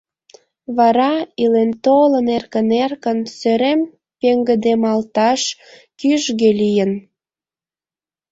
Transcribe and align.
Вара, 0.77 1.13
илен-толын, 1.43 2.27
эркын-эркын 2.37 3.19
сӧрем 3.37 3.81
пеҥгыдемалташ 4.19 5.41
кӱжгӧ 5.99 6.49
лийын. 6.59 6.91